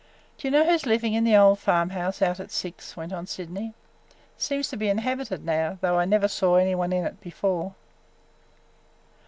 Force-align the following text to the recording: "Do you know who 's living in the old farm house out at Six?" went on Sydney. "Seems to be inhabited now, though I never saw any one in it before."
"Do 0.39 0.47
you 0.47 0.51
know 0.51 0.65
who 0.65 0.75
's 0.75 0.87
living 0.87 1.13
in 1.13 1.25
the 1.25 1.37
old 1.37 1.59
farm 1.59 1.91
house 1.91 2.23
out 2.23 2.39
at 2.39 2.49
Six?" 2.49 2.97
went 2.97 3.13
on 3.13 3.27
Sydney. 3.27 3.75
"Seems 4.35 4.67
to 4.69 4.75
be 4.75 4.89
inhabited 4.89 5.45
now, 5.45 5.77
though 5.79 5.99
I 5.99 6.05
never 6.05 6.27
saw 6.27 6.55
any 6.55 6.73
one 6.73 6.91
in 6.91 7.05
it 7.05 7.21
before." 7.21 7.75